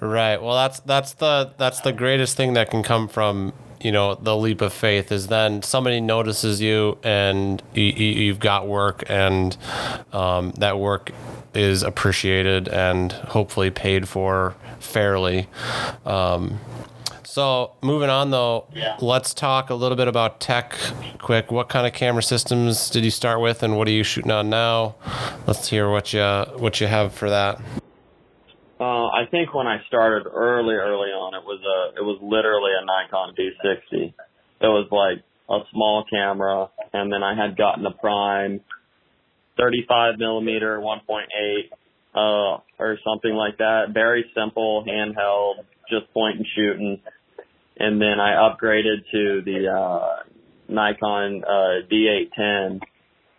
[0.00, 0.40] Right.
[0.40, 4.36] Well, that's that's the that's the greatest thing that can come from you know the
[4.36, 9.56] leap of faith is then somebody notices you and you, have got work and
[10.12, 11.10] um, that work
[11.54, 15.48] is appreciated and hopefully paid for fairly.
[16.04, 16.60] Um,
[17.24, 18.96] so moving on though, yeah.
[19.00, 20.76] let's talk a little bit about tech
[21.18, 21.52] quick.
[21.52, 24.50] What kind of camera systems did you start with and what are you shooting on
[24.50, 24.96] now?
[25.46, 26.22] Let's hear what you
[26.56, 27.60] what you have for that.
[28.80, 32.72] Uh, I think when I started early, early on, it was a, it was literally
[32.72, 34.14] a Nikon D60.
[34.62, 38.62] It was like a small camera, and then I had gotten a prime,
[39.58, 40.96] 35 millimeter, 1.8,
[42.14, 43.92] uh, or something like that.
[43.92, 47.02] Very simple, handheld, just point and shooting.
[47.78, 50.22] And then I upgraded to the uh,
[50.68, 52.80] Nikon uh, D810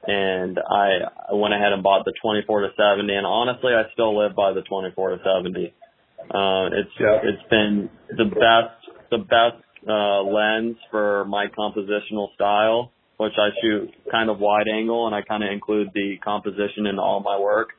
[0.08, 3.14] and I went ahead and bought the 24 to 70.
[3.14, 5.74] And honestly, I still live by the 24 to 70.
[6.22, 7.20] Uh, it's yeah.
[7.24, 8.78] it's been the best
[9.10, 15.08] the best uh, lens for my compositional style, which I shoot kind of wide angle,
[15.08, 17.70] and I kind of include the composition in all my work.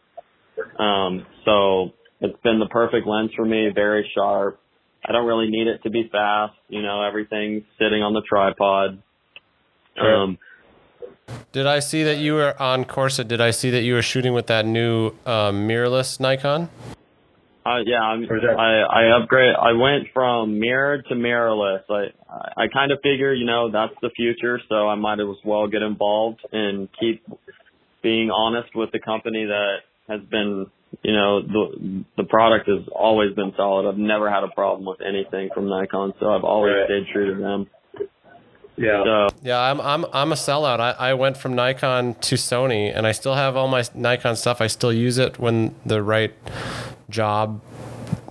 [0.79, 4.61] Um, so it's been the perfect lens for me, very sharp.
[5.05, 6.55] I don't really need it to be fast.
[6.69, 9.03] You know, everything's sitting on the tripod.
[9.97, 10.37] Sure.
[11.53, 13.27] Did I see that you were on Corsa?
[13.27, 16.69] Did I see that you were shooting with that new uh, mirrorless Nikon?
[17.65, 19.55] Uh, yeah, I'm, I I upgrade.
[19.55, 21.83] I went from mirror to mirrorless.
[21.88, 22.07] I
[22.57, 25.83] I kind of figure, you know, that's the future, so I might as well get
[25.83, 27.25] involved and keep
[28.03, 29.77] being honest with the company that
[30.09, 30.67] has been,
[31.03, 33.88] you know, the the product has always been solid.
[33.88, 36.87] I've never had a problem with anything from Nikon, so I've always right.
[36.87, 37.71] stayed true to them.
[38.77, 39.05] Yeah.
[39.05, 39.29] So.
[39.43, 40.81] Yeah, I'm I'm I'm a sellout.
[40.81, 44.61] I, I went from Nikon to Sony and I still have all my Nikon stuff.
[44.61, 46.33] I still use it when the right
[47.11, 47.61] job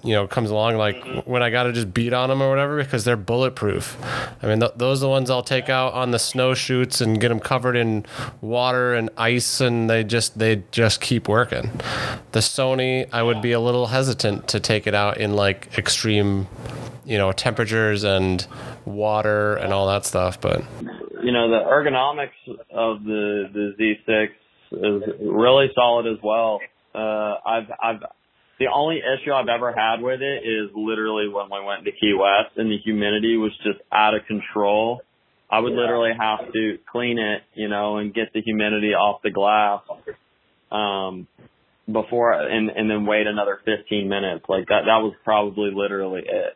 [0.03, 1.29] you know comes along like mm-hmm.
[1.29, 3.97] when I got to just beat on them or whatever because they're bulletproof.
[4.41, 7.19] I mean th- those are the ones I'll take out on the snow shoots and
[7.19, 8.05] get them covered in
[8.41, 11.71] water and ice and they just they just keep working.
[12.31, 16.47] The Sony I would be a little hesitant to take it out in like extreme
[17.05, 18.45] you know temperatures and
[18.85, 20.39] water and all that stuff.
[20.39, 20.63] But
[21.23, 22.29] you know the ergonomics
[22.69, 24.27] of the the Z6
[24.71, 26.59] is really solid as well.
[26.93, 28.03] Uh, I've I've
[28.59, 32.13] the only issue I've ever had with it is literally when we went to Key
[32.13, 35.01] West and the humidity was just out of control.
[35.49, 39.31] I would literally have to clean it, you know, and get the humidity off the
[39.31, 39.81] glass.
[40.71, 41.27] Um,
[41.91, 46.55] before and and then wait another 15 minutes like that that was probably literally it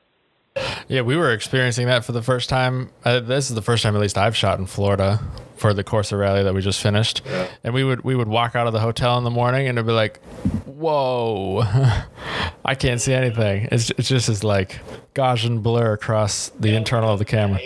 [0.87, 2.91] yeah, we were experiencing that for the first time.
[3.03, 5.19] Uh, this is the first time, at least, I've shot in Florida
[5.57, 7.21] for the Corsa rally that we just finished.
[7.25, 7.47] Yeah.
[7.63, 9.87] And we would we would walk out of the hotel in the morning and it'd
[9.87, 10.19] be like,
[10.65, 11.61] "Whoa,
[12.65, 14.79] I can't see anything." It's it's just this like
[15.13, 17.59] Gaussian blur across the internal of the camera.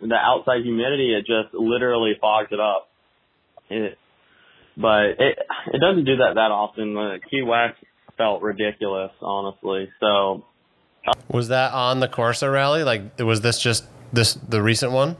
[0.00, 2.88] The outside humidity, it just literally fogs it up.
[3.70, 3.98] It,
[4.76, 5.38] but it
[5.72, 6.96] it doesn't do that that often.
[6.96, 7.76] Uh, Key West
[8.16, 9.88] felt ridiculous, honestly.
[10.00, 10.44] So
[11.28, 12.82] was that on the Corsa rally?
[12.82, 15.16] Like, was this just this the recent one?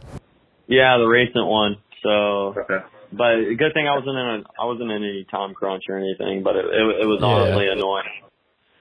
[0.66, 1.76] Yeah, the recent one.
[2.02, 2.84] So, okay.
[3.12, 6.42] but good thing I wasn't in a I wasn't in any time crunch or anything.
[6.42, 7.72] But it it, it was honestly yeah.
[7.72, 8.04] annoying.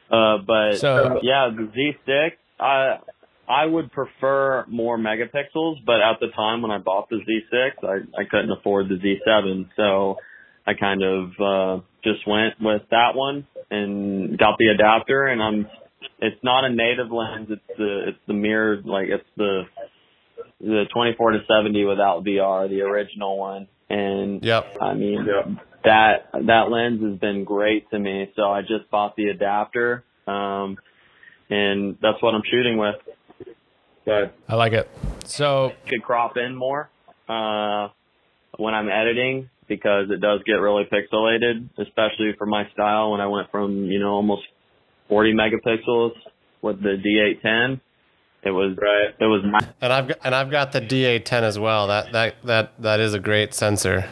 [0.09, 1.71] Uh, but so, yeah, the
[2.07, 2.99] Z6, I
[3.47, 8.21] I would prefer more megapixels, but at the time when I bought the Z6, I
[8.21, 10.17] I couldn't afford the Z7, so
[10.67, 15.67] I kind of uh just went with that one and got the adapter, and I'm
[16.19, 17.47] it's not a native lens.
[17.49, 19.63] It's the it's the mirror like it's the
[20.61, 23.67] the 24 to 70 without VR, the original one.
[23.89, 24.77] And yep.
[24.81, 25.63] I mean yep.
[25.83, 28.31] that that lens has been great to me.
[28.35, 30.77] So I just bought the adapter, um,
[31.49, 32.95] and that's what I'm shooting with.
[34.05, 34.89] But I like it.
[35.25, 36.89] So could crop in more
[37.27, 37.89] uh,
[38.57, 43.11] when I'm editing because it does get really pixelated, especially for my style.
[43.11, 44.43] When I went from you know almost
[45.09, 46.11] 40 megapixels
[46.61, 47.79] with the D810,
[48.43, 49.15] it was right.
[49.19, 51.87] it was my And I've got, and I've got the D810 as well.
[51.87, 54.07] That that that that is a great sensor.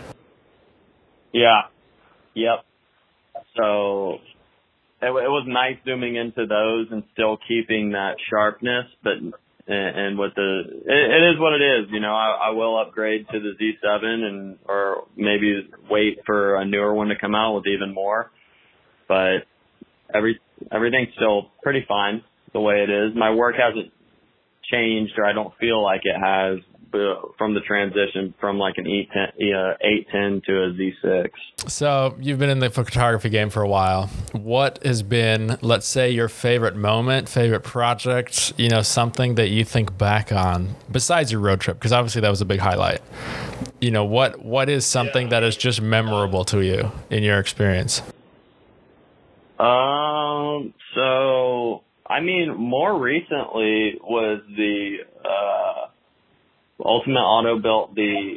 [1.32, 1.62] yeah,
[2.34, 2.66] yep.
[3.56, 4.20] So
[5.02, 9.36] it, it was nice zooming into those and still keeping that sharpness, but and,
[9.68, 11.92] and with the it, it is what it is.
[11.92, 16.66] You know, I, I will upgrade to the Z7 and or maybe wait for a
[16.66, 18.32] newer one to come out with even more.
[19.08, 19.46] But
[20.14, 20.40] every
[20.72, 22.24] everything's still pretty fine
[22.54, 23.16] the way it is.
[23.16, 23.92] My work hasn't
[24.72, 26.60] changed, or I don't feel like it has
[26.94, 31.30] uh, from the transition from like an E10, uh, 810 to a Z6.
[31.68, 34.08] So you've been in the photography game for a while.
[34.32, 38.54] What has been, let's say, your favorite moment, favorite project?
[38.58, 42.30] You know, something that you think back on besides your road trip, because obviously that
[42.30, 43.02] was a big highlight.
[43.82, 48.04] You know, what what is something that is just memorable to you in your experience?
[49.60, 50.13] Um,
[50.96, 58.36] so I mean, more recently was the uh, Ultimate Auto built the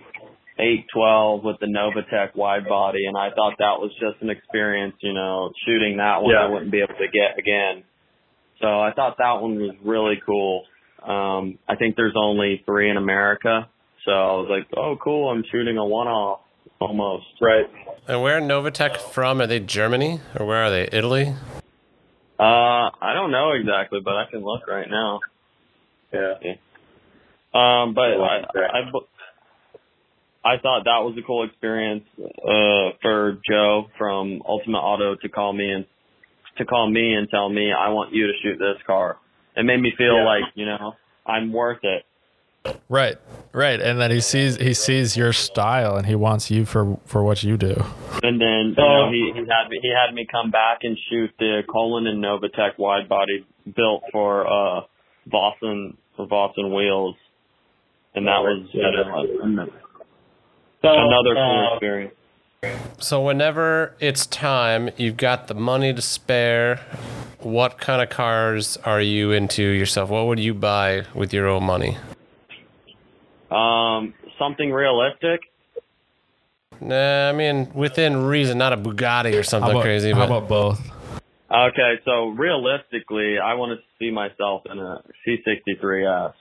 [0.59, 4.95] 812 with the Novitec wide body, and I thought that was just an experience.
[5.01, 7.85] You know, shooting that one I wouldn't be able to get again.
[8.61, 10.65] So I thought that one was really cool.
[11.03, 13.69] Um, I think there's only three in America,
[14.05, 16.41] so I was like, oh, cool, I'm shooting a one-off
[16.81, 17.27] almost.
[17.41, 17.67] Right.
[18.09, 19.41] And where Novitec from?
[19.41, 20.89] Are they Germany or where are they?
[20.91, 21.35] Italy?
[22.39, 25.21] Uh, I don't know exactly, but I can look right now.
[26.13, 26.35] Yeah.
[27.55, 28.79] Um, but I I.
[28.79, 28.83] I,
[30.47, 35.53] I thought that was a cool experience uh, for Joe from Ultimate Auto to call
[35.53, 35.87] me and
[36.59, 39.19] to call me and tell me I want you to shoot this car.
[39.57, 40.25] It made me feel Yeah.
[40.25, 40.95] like you know
[41.27, 42.05] I'm worth it.
[42.89, 43.17] Right,
[43.53, 47.23] right, and then he sees he sees your style and he wants you for for
[47.23, 47.85] what you do.
[48.23, 51.31] And then you know he he had me he had me come back and shoot
[51.39, 54.81] the Colin and Novitec wide body built for uh
[55.31, 57.17] Vossen for Vossen wheels,
[58.15, 59.67] and that was you know,
[60.83, 62.15] So, another cool uh, experience.
[62.99, 66.81] So whenever it's time, you've got the money to spare.
[67.41, 70.11] What kind of cars are you into yourself?
[70.11, 71.99] What would you buy with your own money?
[73.51, 75.41] Um, something realistic.
[76.81, 80.13] Nah, I mean within reason, not a Bugatti or How something about, crazy.
[80.13, 80.81] how But about both?
[81.51, 86.33] Okay, so realistically, I want to see myself in a C63S.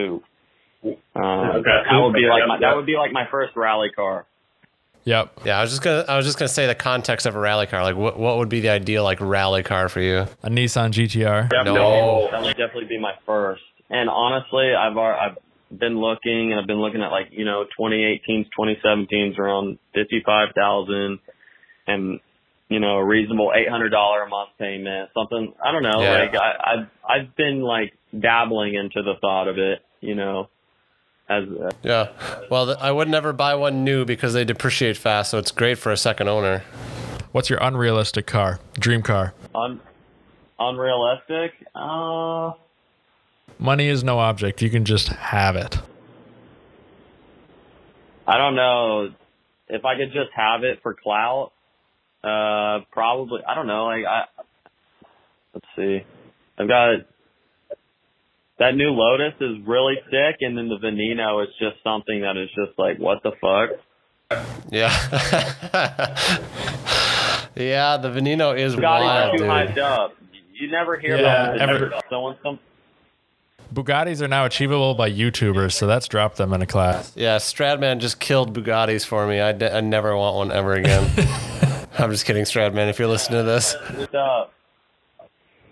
[0.00, 0.22] Ooh.
[0.84, 1.82] Um, Okay.
[1.90, 4.24] That would be like my that would be like my first rally car.
[5.04, 7.38] Yep, yeah, I was just gonna, I was just gonna say the context of a
[7.38, 7.82] rally car.
[7.84, 10.26] Like, what, what would be the ideal like rally car for you?
[10.42, 11.50] a Nissan GTR.
[11.52, 11.74] yeah, No.
[11.74, 12.28] no.
[12.32, 13.62] That would definitely be my first.
[13.90, 15.38] And honestly, I've al- I've
[15.78, 20.48] been looking and I've been looking at like you know 2018s, 2017s around fifty five
[20.54, 21.18] thousand,
[21.86, 22.20] and
[22.68, 26.00] you know a reasonable eight hundred dollar a month payment, something I don't know.
[26.00, 26.18] Yeah.
[26.18, 30.48] Like I, I've I've been like dabbling into the thought of it, you know,
[31.28, 32.08] as uh, Yeah.
[32.50, 35.30] Well, I would never buy one new because they depreciate fast.
[35.30, 36.62] So it's great for a second owner.
[37.32, 38.60] What's your unrealistic car?
[38.74, 39.34] Dream car?
[39.54, 39.80] un,
[40.58, 41.52] unrealistic.
[41.74, 42.52] Uh,
[43.58, 44.60] Money is no object.
[44.62, 45.78] You can just have it.
[48.26, 49.08] I don't know
[49.68, 51.52] if I could just have it for clout.
[52.22, 53.40] Uh, probably.
[53.46, 53.84] I don't know.
[53.84, 54.24] Like I,
[55.54, 56.00] let's see.
[56.58, 56.98] I've got
[58.58, 62.48] that new Lotus is really sick, and then the Veneno is just something that is
[62.56, 63.70] just like, what the fuck?
[64.70, 64.88] Yeah.
[67.54, 69.48] yeah, the Veneno is Got wild, too dude.
[69.50, 70.14] hyped up.
[70.52, 72.58] You never hear Yeah, about every- someone some.
[73.72, 77.12] Bugattis are now achievable by YouTubers, so that's dropped them in a class.
[77.16, 79.40] Yeah, Stradman just killed Bugattis for me.
[79.40, 81.10] I, d- I never want one ever again.
[81.98, 82.88] I'm just kidding, Stradman.
[82.90, 83.76] If you're listening to this,
[84.08, 84.50] Stuff.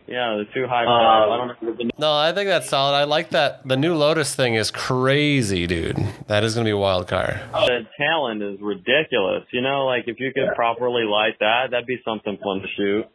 [0.07, 0.89] Yeah, they're too hyped up.
[0.89, 1.89] Um, I don't know.
[1.99, 2.95] no, I think that's solid.
[2.95, 3.67] I like that.
[3.67, 5.97] The new Lotus thing is crazy, dude.
[6.27, 7.41] That is gonna be a wild car.
[7.53, 9.45] The talent is ridiculous.
[9.51, 13.07] You know, like if you could properly light that, that'd be something fun to shoot.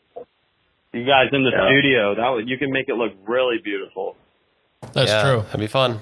[0.93, 1.67] You guys in the Yeah.
[1.69, 4.15] studio, that would you can make it look really beautiful.
[4.93, 5.41] That's yeah, true.
[5.43, 6.01] That'd be fun.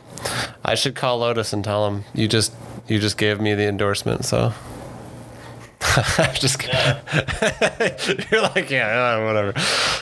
[0.63, 2.53] I should call Lotus and tell him you just
[2.87, 4.25] you just gave me the endorsement.
[4.25, 4.53] So.
[6.17, 8.25] I'm just kidding.
[8.31, 9.49] You're like, yeah, whatever.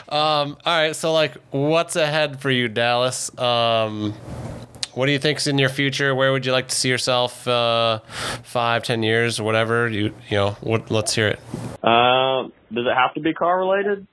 [0.08, 3.38] Um, all right, so like, what's ahead for you, Dallas?
[3.38, 4.14] Um,
[4.94, 6.16] what do you think's in your future?
[6.16, 7.46] Where would you like to see yourself?
[7.48, 8.00] Uh,
[8.44, 9.90] five, ten years, whatever.
[9.90, 10.90] You, you know, what?
[10.90, 11.40] Let's hear it.
[11.84, 14.08] Uh, does it have to be car related?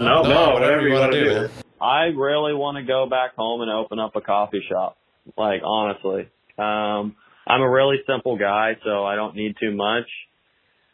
[0.00, 1.34] No, no, whatever, you want to do.
[1.34, 1.50] man.
[1.84, 4.96] I really want to go back home and open up a coffee shop.
[5.36, 6.28] Like honestly,
[6.58, 7.16] um,
[7.46, 10.06] I'm a really simple guy, so I don't need too much.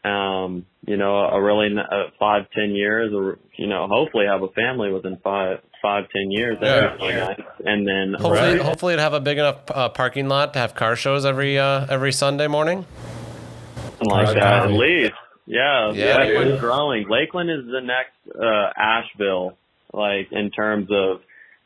[0.03, 4.47] Um, you know, a really uh, five, ten years, or you know, hopefully have a
[4.49, 6.57] family within five, five, ten years.
[6.59, 7.39] That'd be really nice.
[7.63, 8.61] And then Hopefully, Right.
[8.61, 11.85] hopefully, it'd have a big enough uh, parking lot to have car shows every uh,
[11.87, 12.85] every Sunday morning.
[13.75, 14.35] something like Right.
[14.39, 14.63] that.
[14.63, 15.13] At least,
[15.45, 15.91] yeah.
[15.91, 16.59] Yeah, Lakeland's dude.
[16.61, 17.07] growing.
[17.07, 19.55] Lakeland is the next uh, Asheville,
[19.93, 21.21] like in terms of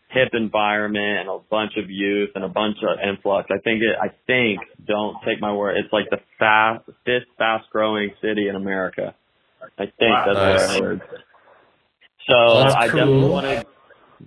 [0.09, 3.49] hip environment and a bunch of youth and a bunch of influx.
[3.51, 3.95] I think it.
[4.01, 4.59] I think.
[4.87, 5.77] Don't take my word.
[5.77, 9.15] It's like the fast, fifth fast growing city in America.
[9.77, 10.23] I think Wow.
[10.27, 10.69] that's Nice.
[10.69, 11.01] what I heard.
[12.29, 13.65] So That's I definitely want to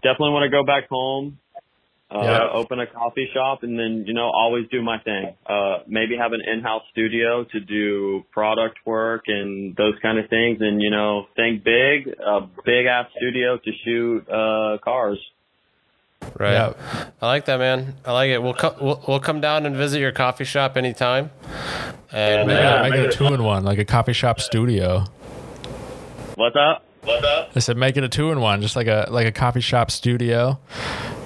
[0.02, 1.38] definitely want to go back home.
[2.10, 2.48] Uh, Yeah.
[2.54, 5.34] open a coffee shop and then, you know, always do my thing.
[5.46, 10.58] Uh, maybe have an in-house studio to do product work and those kind of things.
[10.62, 15.18] And, you know, think big, a big ass studio to shoot, uh, cars.
[16.38, 16.52] Right.
[16.52, 16.72] Yeah.
[17.20, 17.94] I like that, man.
[18.06, 18.42] I like it.
[18.42, 18.74] We'll come.
[18.80, 21.30] We'll, we'll come down and visit your coffee shop anytime.
[22.10, 25.04] And Yeah, uh, make it a two in one, like a coffee shop studio.
[26.34, 26.84] What's up?
[27.04, 27.50] What's up?
[27.54, 29.90] I said make it a two in one, just like a like a coffee shop
[29.90, 30.58] studio.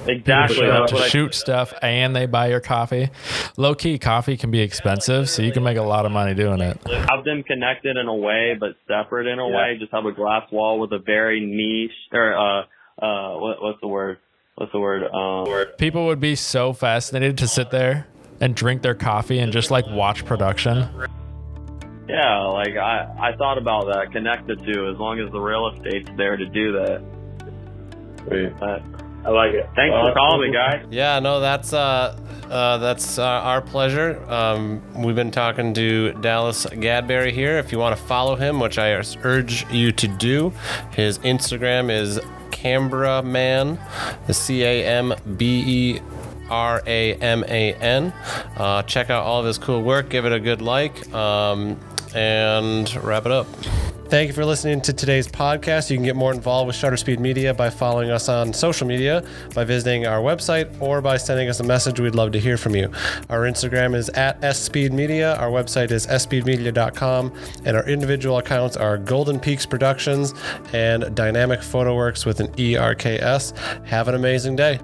[0.06, 0.56] Exactly.
[0.56, 3.10] Show up That's to what I- shoot stuff and they buy your coffee.
[3.56, 6.60] Low key, coffee can be expensive, so you can make a lot of money doing
[6.60, 6.78] it.
[6.88, 9.56] have them connected in a way, but separate in a Yeah.
[9.56, 9.76] way.
[9.78, 12.62] Just have a glass wall with a very niche, or uh,
[13.04, 14.18] uh, what, what's the word?
[14.56, 15.04] What's the word?
[15.04, 15.46] Um,
[15.78, 18.06] People would be so fascinated to sit there
[18.40, 20.88] and drink their coffee and just like watch production.
[22.08, 24.12] yeah, like I, I thought about that.
[24.12, 27.02] Connect the two, as long as the real estate's there to do that.
[28.26, 28.52] Sweet.
[28.60, 28.82] But
[29.24, 29.68] I like it.
[29.76, 30.84] thanks Well, for calling me, guys.
[30.90, 32.18] yeah, no, that's uh,
[32.50, 34.20] uh, that's uh, our pleasure.
[34.28, 37.56] Um, we've been talking to Dallas Gadberry here.
[37.58, 38.90] If you want to follow him, which I
[39.22, 40.52] urge you to do,
[40.92, 42.18] his Instagram is
[42.50, 43.78] Camberaman,
[44.26, 45.62] the C A M B
[45.96, 46.00] E
[46.50, 48.12] R A M A N.
[48.56, 50.08] Uh, check out all of his cool work.
[50.08, 51.78] Give it a good like, um,
[52.14, 53.46] and wrap it up.
[54.12, 55.88] Thank you for listening to today's podcast.
[55.88, 59.24] You can get more involved with Shutter Speed Media by following us on social media,
[59.54, 61.98] by visiting our website, or by sending us a message.
[61.98, 62.92] We'd love to hear from you.
[63.30, 65.40] Our Instagram is at SSpeedMedia.
[65.40, 67.32] Our website is sspeedmedia.com,
[67.64, 70.34] and our individual accounts are Golden Peaks Productions
[70.74, 73.56] and Dynamic Photo Werks with an ERKS.
[73.86, 74.78] Have an amazing day.